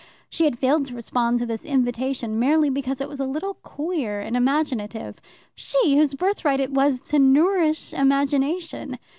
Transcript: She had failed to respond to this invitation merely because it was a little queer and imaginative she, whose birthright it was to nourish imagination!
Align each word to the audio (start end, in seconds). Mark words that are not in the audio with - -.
She 0.31 0.45
had 0.45 0.57
failed 0.57 0.85
to 0.85 0.95
respond 0.95 1.37
to 1.37 1.45
this 1.45 1.63
invitation 1.63 2.39
merely 2.39 2.71
because 2.71 2.99
it 3.01 3.07
was 3.07 3.19
a 3.19 3.25
little 3.27 3.53
queer 3.61 4.19
and 4.19 4.35
imaginative 4.35 5.19
she, 5.53 5.95
whose 5.95 6.15
birthright 6.15 6.59
it 6.59 6.71
was 6.73 7.03
to 7.03 7.19
nourish 7.19 7.93
imagination! 7.93 8.97